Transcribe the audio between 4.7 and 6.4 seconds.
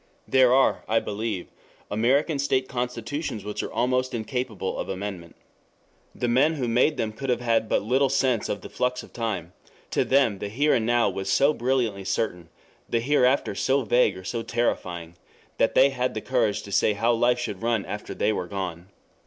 of amendment. The